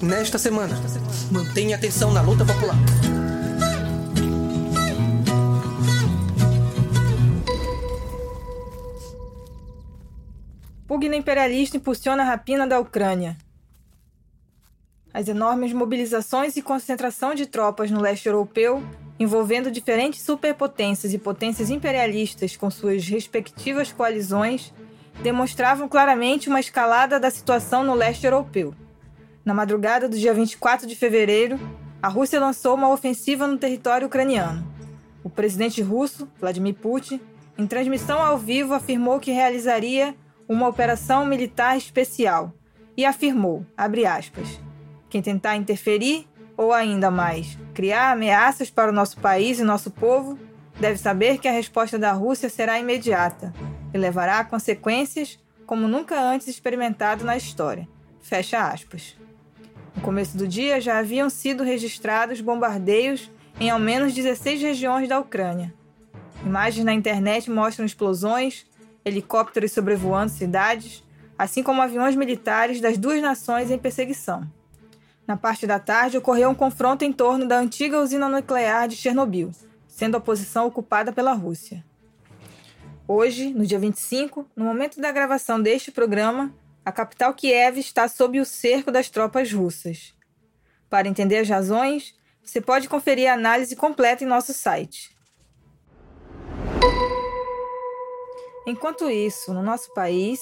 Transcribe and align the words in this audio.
Nesta 0.00 0.38
semana, 0.38 0.76
mantenha 1.32 1.74
atenção 1.74 2.12
na 2.12 2.20
luta 2.20 2.44
popular. 2.44 2.76
Pugna 10.86 11.16
imperialista 11.16 11.76
impulsiona 11.76 12.22
a 12.22 12.26
rapina 12.26 12.64
da 12.64 12.78
Ucrânia. 12.78 13.36
As 15.12 15.26
enormes 15.26 15.72
mobilizações 15.72 16.56
e 16.56 16.62
concentração 16.62 17.34
de 17.34 17.46
tropas 17.46 17.90
no 17.90 18.00
leste 18.00 18.26
europeu, 18.26 18.80
envolvendo 19.18 19.68
diferentes 19.68 20.22
superpotências 20.22 21.12
e 21.12 21.18
potências 21.18 21.70
imperialistas 21.70 22.56
com 22.56 22.70
suas 22.70 23.08
respectivas 23.08 23.90
coalizões, 23.90 24.72
demonstravam 25.24 25.88
claramente 25.88 26.48
uma 26.48 26.60
escalada 26.60 27.18
da 27.18 27.32
situação 27.32 27.82
no 27.82 27.94
leste 27.94 28.24
europeu. 28.24 28.72
Na 29.48 29.54
madrugada 29.54 30.06
do 30.10 30.18
dia 30.18 30.34
24 30.34 30.86
de 30.86 30.94
fevereiro, 30.94 31.58
a 32.02 32.08
Rússia 32.08 32.38
lançou 32.38 32.74
uma 32.74 32.90
ofensiva 32.90 33.46
no 33.46 33.56
território 33.56 34.06
ucraniano. 34.06 34.62
O 35.24 35.30
presidente 35.30 35.80
russo, 35.80 36.30
Vladimir 36.38 36.74
Putin, 36.74 37.18
em 37.56 37.66
transmissão 37.66 38.20
ao 38.20 38.36
vivo, 38.36 38.74
afirmou 38.74 39.18
que 39.18 39.30
realizaria 39.30 40.14
uma 40.46 40.68
operação 40.68 41.24
militar 41.24 41.78
especial 41.78 42.52
e 42.94 43.06
afirmou, 43.06 43.64
aspas, 43.74 44.60
quem 45.08 45.22
tentar 45.22 45.56
interferir 45.56 46.28
ou 46.54 46.70
ainda 46.70 47.10
mais, 47.10 47.56
criar 47.72 48.12
ameaças 48.12 48.68
para 48.68 48.90
o 48.90 48.94
nosso 48.94 49.18
país 49.18 49.58
e 49.58 49.64
nosso 49.64 49.90
povo, 49.90 50.38
deve 50.78 50.98
saber 50.98 51.38
que 51.38 51.48
a 51.48 51.52
resposta 51.52 51.98
da 51.98 52.12
Rússia 52.12 52.50
será 52.50 52.78
imediata 52.78 53.54
e 53.94 53.96
levará 53.96 54.40
a 54.40 54.44
consequências 54.44 55.38
como 55.64 55.88
nunca 55.88 56.20
antes 56.20 56.48
experimentado 56.48 57.24
na 57.24 57.34
história. 57.34 57.88
Fecha 58.20 58.68
aspas. 58.68 59.16
No 59.98 60.04
começo 60.04 60.38
do 60.38 60.46
dia 60.46 60.80
já 60.80 60.96
haviam 61.00 61.28
sido 61.28 61.64
registrados 61.64 62.40
bombardeios 62.40 63.28
em 63.58 63.68
ao 63.68 63.80
menos 63.80 64.14
16 64.14 64.62
regiões 64.62 65.08
da 65.08 65.18
Ucrânia. 65.18 65.74
Imagens 66.46 66.84
na 66.84 66.94
internet 66.94 67.50
mostram 67.50 67.84
explosões, 67.84 68.64
helicópteros 69.04 69.72
sobrevoando 69.72 70.30
cidades, 70.30 71.02
assim 71.36 71.64
como 71.64 71.82
aviões 71.82 72.14
militares 72.14 72.80
das 72.80 72.96
duas 72.96 73.20
nações 73.20 73.72
em 73.72 73.76
perseguição. 73.76 74.48
Na 75.26 75.36
parte 75.36 75.66
da 75.66 75.80
tarde, 75.80 76.16
ocorreu 76.16 76.48
um 76.48 76.54
confronto 76.54 77.04
em 77.04 77.12
torno 77.12 77.48
da 77.48 77.58
antiga 77.58 78.00
usina 78.00 78.28
nuclear 78.28 78.86
de 78.86 78.94
Chernobyl, 78.94 79.50
sendo 79.88 80.16
a 80.16 80.20
posição 80.20 80.68
ocupada 80.68 81.12
pela 81.12 81.32
Rússia. 81.32 81.84
Hoje, 83.08 83.52
no 83.52 83.66
dia 83.66 83.80
25, 83.80 84.46
no 84.54 84.64
momento 84.64 85.00
da 85.00 85.10
gravação 85.10 85.60
deste 85.60 85.90
programa, 85.90 86.54
a 86.88 86.92
capital 86.92 87.34
Kiev 87.34 87.78
está 87.78 88.08
sob 88.08 88.40
o 88.40 88.46
cerco 88.46 88.90
das 88.90 89.10
tropas 89.10 89.52
russas. 89.52 90.14
Para 90.88 91.06
entender 91.06 91.36
as 91.36 91.46
razões, 91.46 92.14
você 92.42 92.62
pode 92.62 92.88
conferir 92.88 93.30
a 93.30 93.34
análise 93.34 93.76
completa 93.76 94.24
em 94.24 94.26
nosso 94.26 94.54
site. 94.54 95.14
Enquanto 98.66 99.10
isso, 99.10 99.52
no 99.52 99.62
nosso 99.62 99.92
país, 99.92 100.40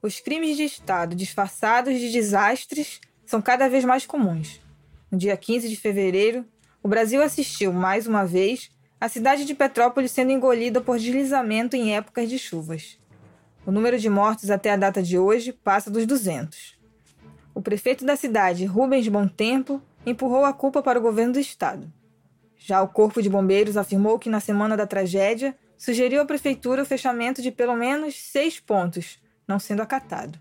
os 0.00 0.20
crimes 0.20 0.56
de 0.56 0.62
Estado 0.62 1.16
disfarçados 1.16 1.98
de 1.98 2.12
desastres 2.12 3.00
são 3.26 3.42
cada 3.42 3.68
vez 3.68 3.84
mais 3.84 4.06
comuns. 4.06 4.60
No 5.10 5.18
dia 5.18 5.36
15 5.36 5.68
de 5.68 5.74
fevereiro, 5.74 6.46
o 6.80 6.86
Brasil 6.86 7.20
assistiu, 7.20 7.72
mais 7.72 8.06
uma 8.06 8.24
vez, 8.24 8.70
a 9.00 9.08
cidade 9.08 9.44
de 9.44 9.56
Petrópolis 9.56 10.12
sendo 10.12 10.30
engolida 10.30 10.80
por 10.80 11.00
deslizamento 11.00 11.74
em 11.74 11.96
épocas 11.96 12.28
de 12.28 12.38
chuvas. 12.38 12.96
O 13.68 13.70
número 13.70 13.98
de 13.98 14.08
mortos 14.08 14.50
até 14.50 14.70
a 14.70 14.76
data 14.78 15.02
de 15.02 15.18
hoje 15.18 15.52
passa 15.52 15.90
dos 15.90 16.06
200. 16.06 16.74
O 17.54 17.60
prefeito 17.60 18.02
da 18.02 18.16
cidade, 18.16 18.64
Rubens 18.64 19.06
Tempo, 19.36 19.82
empurrou 20.06 20.46
a 20.46 20.54
culpa 20.54 20.82
para 20.82 20.98
o 20.98 21.02
governo 21.02 21.34
do 21.34 21.38
estado. 21.38 21.92
Já 22.56 22.80
o 22.80 22.88
Corpo 22.88 23.20
de 23.20 23.28
Bombeiros 23.28 23.76
afirmou 23.76 24.18
que 24.18 24.30
na 24.30 24.40
semana 24.40 24.74
da 24.74 24.86
tragédia 24.86 25.54
sugeriu 25.76 26.22
à 26.22 26.24
prefeitura 26.24 26.80
o 26.80 26.86
fechamento 26.86 27.42
de 27.42 27.50
pelo 27.50 27.76
menos 27.76 28.14
seis 28.16 28.58
pontos, 28.58 29.18
não 29.46 29.58
sendo 29.58 29.82
acatado. 29.82 30.38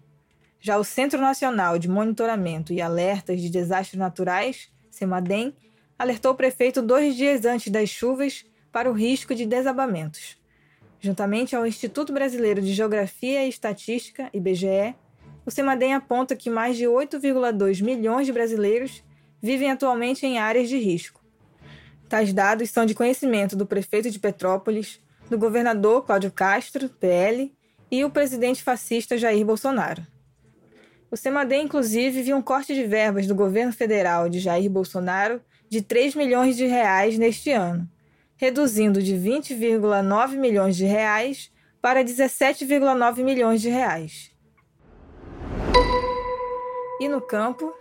Já 0.62 0.78
o 0.78 0.84
Centro 0.86 1.20
Nacional 1.20 1.78
de 1.78 1.90
Monitoramento 1.90 2.72
e 2.72 2.82
Alertas 2.82 3.42
de 3.42 3.50
Desastres 3.50 4.00
Naturais, 4.00 4.70
CEMADEM, 4.90 5.54
alertou 6.00 6.32
o 6.32 6.36
prefeito 6.36 6.82
dois 6.82 7.14
dias 7.14 7.44
antes 7.44 7.74
das 7.74 7.90
chuvas 7.90 8.46
para 8.72 8.90
o 8.90 8.94
risco 8.94 9.36
de 9.36 9.46
desabamentos. 9.46 10.38
Juntamente 11.08 11.56
ao 11.56 11.66
Instituto 11.66 12.12
Brasileiro 12.12 12.62
de 12.62 12.74
Geografia 12.74 13.46
e 13.46 13.48
Estatística, 13.48 14.30
IBGE, 14.34 14.94
o 15.46 15.50
CEMADEM 15.50 15.94
aponta 15.94 16.36
que 16.36 16.50
mais 16.50 16.76
de 16.76 16.84
8,2 16.84 17.82
milhões 17.82 18.28
de 18.28 18.34
brasileiros 18.34 19.02
vivem 19.42 19.72
atualmente 19.72 20.26
em 20.26 20.38
áreas 20.38 20.68
de 20.68 20.78
risco. 20.78 21.24
Tais 22.10 22.34
dados 22.34 22.72
são 22.72 22.86
de 22.86 22.94
conhecimento 22.94 23.56
do 23.56 23.66
prefeito 23.66 24.12
de 24.12 24.20
Petrópolis, 24.20 25.00
do 25.30 25.38
governador 25.38 26.06
Cláudio 26.06 26.30
Castro, 26.30 26.90
PL, 26.90 27.56
e 27.90 28.04
o 28.04 28.10
presidente 28.10 28.62
fascista 28.62 29.18
Jair 29.18 29.46
Bolsonaro. 29.46 30.06
O 31.10 31.16
CEMADEM, 31.16 31.68
inclusive, 31.68 32.22
viu 32.22 32.36
um 32.36 32.42
corte 32.42 32.76
de 32.76 32.84
verbas 32.84 33.26
do 33.26 33.34
governo 33.34 33.72
federal 33.72 34.28
de 34.28 34.42
Jair 34.42 34.70
Bolsonaro 34.70 35.42
de 35.70 35.82
3 35.82 36.16
milhões 36.16 36.58
de 36.58 36.66
reais 36.66 37.18
neste 37.18 37.54
ano, 37.54 37.90
reduzindo 38.38 39.02
de 39.02 39.16
20,9 39.16 40.38
milhões 40.38 40.78
de 40.78 40.86
reais 40.86 41.52
para 41.82 42.04
17,9 42.04 43.24
milhões 43.24 43.62
de 43.62 43.70
reais. 43.70 44.32
E 47.00 47.08
no 47.10 47.22
campo, 47.22 47.74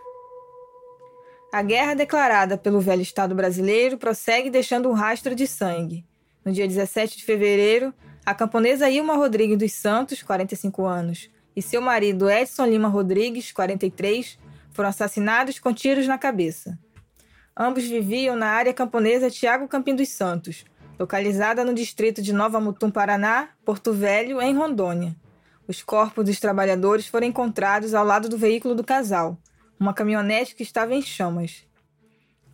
a 1.52 1.62
guerra 1.62 1.94
declarada 1.94 2.58
pelo 2.58 2.80
velho 2.80 3.02
Estado 3.02 3.34
brasileiro 3.34 3.96
prossegue 3.96 4.50
deixando 4.50 4.90
um 4.90 4.92
rastro 4.92 5.34
de 5.34 5.46
sangue. 5.46 6.04
No 6.44 6.52
dia 6.52 6.66
17 6.66 7.16
de 7.16 7.24
fevereiro, 7.24 7.94
a 8.24 8.34
camponesa 8.34 8.90
Ilma 8.90 9.16
Rodrigues 9.16 9.58
dos 9.58 9.72
Santos, 9.72 10.22
45 10.22 10.84
anos, 10.84 11.30
e 11.54 11.62
seu 11.62 11.80
marido 11.80 12.28
Edson 12.30 12.66
Lima 12.66 12.88
Rodrigues, 12.88 13.52
43, 13.52 14.38
foram 14.70 14.90
assassinados 14.90 15.58
com 15.58 15.72
tiros 15.72 16.06
na 16.06 16.18
cabeça. 16.18 16.78
Ambos 17.58 17.84
viviam 17.84 18.36
na 18.36 18.48
área 18.48 18.74
camponesa 18.74 19.30
Tiago 19.30 19.66
Campim 19.66 19.94
dos 19.94 20.10
Santos, 20.10 20.66
localizada 20.98 21.64
no 21.64 21.72
distrito 21.72 22.20
de 22.20 22.30
Nova 22.30 22.60
Mutum, 22.60 22.90
Paraná, 22.90 23.48
Porto 23.64 23.94
Velho, 23.94 24.42
em 24.42 24.54
Rondônia. 24.54 25.16
Os 25.66 25.82
corpos 25.82 26.26
dos 26.26 26.38
trabalhadores 26.38 27.06
foram 27.06 27.26
encontrados 27.26 27.94
ao 27.94 28.04
lado 28.04 28.28
do 28.28 28.36
veículo 28.36 28.74
do 28.74 28.84
casal, 28.84 29.38
uma 29.80 29.94
caminhonete 29.94 30.54
que 30.54 30.62
estava 30.62 30.94
em 30.94 31.00
chamas. 31.00 31.66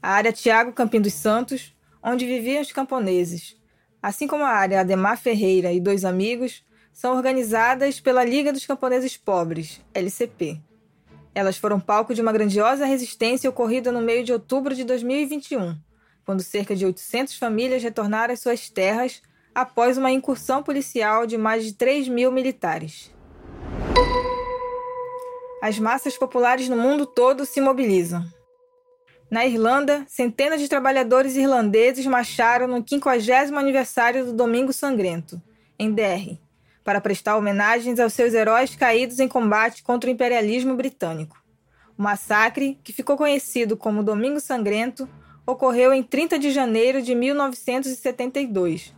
A 0.00 0.10
área 0.10 0.32
Tiago 0.32 0.72
Campim 0.72 1.00
dos 1.00 1.14
Santos, 1.14 1.74
onde 2.00 2.24
viviam 2.24 2.62
os 2.62 2.70
camponeses, 2.70 3.56
assim 4.00 4.28
como 4.28 4.44
a 4.44 4.50
área 4.50 4.80
Ademar 4.80 5.19
Ferreira 5.19 5.72
e 5.72 5.80
dois 5.80 6.04
amigos, 6.04 6.64
são 6.92 7.16
organizadas 7.16 7.98
pela 7.98 8.22
Liga 8.22 8.52
dos 8.52 8.66
Camponeses 8.66 9.16
Pobres, 9.16 9.80
LCP. 9.92 10.60
Elas 11.34 11.56
foram 11.56 11.81
palco 11.81 12.15
de 12.15 12.20
uma 12.20 12.32
grandiosa 12.32 12.84
resistência 12.84 13.48
ocorrida 13.48 13.91
no 13.91 14.03
meio 14.03 14.22
de 14.25 14.32
outubro 14.32 14.75
de 14.75 14.84
2021, 14.84 15.76
quando 16.25 16.43
cerca 16.43 16.76
de 16.76 16.84
800 16.84 17.37
famílias 17.37 17.82
retornaram 17.82 18.34
às 18.34 18.41
suas 18.41 18.69
terras 18.69 19.22
após 19.54 19.97
uma 19.97 20.10
incursão 20.10 20.62
policial 20.62 21.26
de 21.26 21.38
mais 21.38 21.65
de 21.65 21.75
3 21.75 22.09
mil 22.09 22.31
militares. 22.31 23.10
As 25.62 25.78
massas 25.78 26.19
populares 26.19 26.69
no 26.69 26.76
mundo 26.76 27.06
todo 27.06 27.47
se 27.47 27.60
mobilizam. 27.60 28.25
Na 29.31 29.47
Irlanda, 29.47 30.04
centenas 30.09 30.60
de 30.60 30.69
trabalhadores 30.69 31.37
irlandeses 31.37 32.04
marcharam 32.04 32.66
no 32.66 32.87
50 32.87 33.59
aniversário 33.59 34.26
do 34.26 34.32
Domingo 34.34 34.72
Sangrento, 34.72 35.41
em 35.78 35.91
Derry, 35.91 36.41
para 36.84 37.00
prestar 37.00 37.37
homenagens 37.37 38.00
aos 38.00 38.12
seus 38.12 38.34
heróis 38.34 38.75
caídos 38.75 39.20
em 39.20 39.29
combate 39.29 39.82
contra 39.82 40.08
o 40.08 40.12
imperialismo 40.12 40.75
britânico. 40.75 41.43
O 41.96 42.02
massacre, 42.02 42.79
que 42.82 42.93
ficou 42.93 43.17
conhecido 43.17 43.76
como 43.76 44.02
Domingo 44.02 44.40
Sangrento, 44.40 45.08
ocorreu 45.46 45.93
em 45.93 46.02
30 46.02 46.38
de 46.38 46.50
janeiro 46.50 47.02
de 47.02 47.14
1972, 47.14 48.94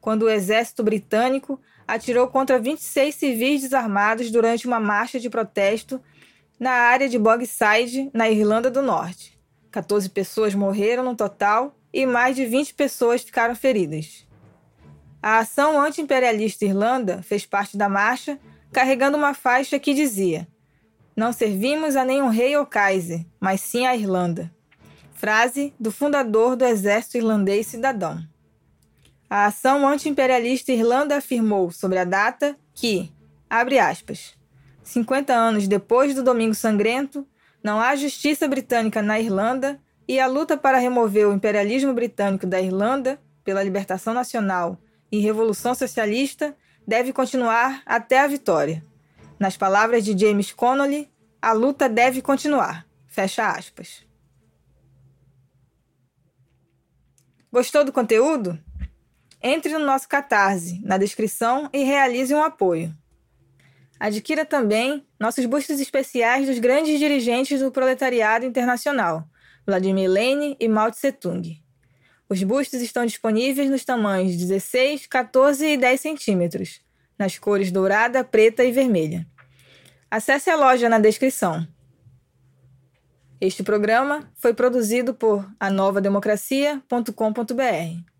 quando 0.00 0.22
o 0.22 0.30
exército 0.30 0.82
britânico 0.82 1.60
atirou 1.86 2.28
contra 2.28 2.58
26 2.58 3.14
civis 3.14 3.62
desarmados 3.62 4.30
durante 4.30 4.66
uma 4.66 4.78
marcha 4.78 5.18
de 5.18 5.30
protesto 5.30 6.00
na 6.58 6.70
área 6.70 7.08
de 7.08 7.18
Bogside, 7.18 8.10
na 8.12 8.28
Irlanda 8.28 8.70
do 8.70 8.82
Norte. 8.82 9.38
14 9.70 10.08
pessoas 10.10 10.54
morreram 10.54 11.04
no 11.04 11.14
total 11.14 11.76
e 11.92 12.04
mais 12.04 12.36
de 12.36 12.44
20 12.44 12.74
pessoas 12.74 13.22
ficaram 13.22 13.54
feridas. 13.54 14.27
A 15.20 15.38
ação 15.38 15.80
anti-imperialista 15.80 16.64
Irlanda 16.64 17.22
fez 17.22 17.44
parte 17.44 17.76
da 17.76 17.88
marcha, 17.88 18.38
carregando 18.72 19.16
uma 19.16 19.34
faixa 19.34 19.78
que 19.78 19.92
dizia: 19.92 20.46
Não 21.16 21.32
servimos 21.32 21.96
a 21.96 22.04
nenhum 22.04 22.28
rei 22.28 22.56
ou 22.56 22.64
kaiser, 22.64 23.26
mas 23.40 23.60
sim 23.60 23.84
à 23.84 23.96
Irlanda. 23.96 24.50
Frase 25.14 25.74
do 25.78 25.90
fundador 25.90 26.54
do 26.54 26.64
Exército 26.64 27.16
Irlandês 27.16 27.66
Cidadão. 27.66 28.22
A 29.28 29.46
ação 29.46 29.86
anti-imperialista 29.86 30.72
Irlanda 30.72 31.16
afirmou 31.16 31.72
sobre 31.72 31.98
a 31.98 32.04
data 32.04 32.56
que, 32.72 33.12
abre 33.50 33.80
aspas, 33.80 34.36
50 34.84 35.34
anos 35.34 35.66
depois 35.66 36.14
do 36.14 36.22
Domingo 36.22 36.54
Sangrento, 36.54 37.26
Não 37.60 37.80
há 37.80 37.96
justiça 37.96 38.46
britânica 38.46 39.02
na 39.02 39.18
Irlanda 39.18 39.80
e 40.06 40.20
a 40.20 40.28
luta 40.28 40.56
para 40.56 40.78
remover 40.78 41.26
o 41.26 41.32
imperialismo 41.32 41.92
britânico 41.92 42.46
da 42.46 42.60
Irlanda 42.60 43.20
pela 43.42 43.64
libertação 43.64 44.14
nacional 44.14 44.78
e 45.10 45.20
revolução 45.20 45.74
socialista 45.74 46.56
deve 46.86 47.12
continuar 47.12 47.82
até 47.84 48.20
a 48.20 48.26
vitória. 48.26 48.84
Nas 49.38 49.56
palavras 49.56 50.04
de 50.04 50.18
James 50.18 50.52
Connolly, 50.52 51.10
a 51.40 51.52
luta 51.52 51.88
deve 51.88 52.20
continuar. 52.20 52.86
Fecha 53.06 53.48
aspas. 53.48 54.06
Gostou 57.50 57.84
do 57.84 57.92
conteúdo? 57.92 58.58
Entre 59.42 59.72
no 59.72 59.84
nosso 59.84 60.08
Catarse, 60.08 60.80
na 60.84 60.98
descrição, 60.98 61.70
e 61.72 61.84
realize 61.84 62.34
um 62.34 62.42
apoio. 62.42 62.94
Adquira 63.98 64.44
também 64.44 65.06
nossos 65.18 65.44
bustos 65.46 65.80
especiais 65.80 66.46
dos 66.46 66.58
grandes 66.58 66.98
dirigentes 66.98 67.60
do 67.60 67.70
proletariado 67.70 68.44
internacional, 68.44 69.28
Vladimir 69.66 70.08
Lenin 70.08 70.56
e 70.60 70.68
Mao 70.68 70.90
Tse-tung. 70.90 71.60
Os 72.30 72.42
bustos 72.42 72.82
estão 72.82 73.06
disponíveis 73.06 73.70
nos 73.70 73.84
tamanhos 73.84 74.36
16, 74.36 75.06
14 75.06 75.66
e 75.66 75.78
10 75.78 76.00
centímetros, 76.00 76.82
nas 77.18 77.38
cores 77.38 77.72
dourada, 77.72 78.22
preta 78.22 78.62
e 78.62 78.70
vermelha. 78.70 79.26
Acesse 80.10 80.50
a 80.50 80.56
loja 80.56 80.90
na 80.90 80.98
descrição. 80.98 81.66
Este 83.40 83.62
programa 83.62 84.30
foi 84.34 84.52
produzido 84.52 85.14
por 85.14 85.48
anovademocracia.com.br. 85.58 88.17